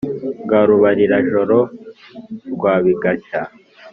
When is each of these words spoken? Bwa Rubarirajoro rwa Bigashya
Bwa 0.43 0.59
Rubarirajoro 0.67 1.59
rwa 2.53 2.73
Bigashya 2.83 3.41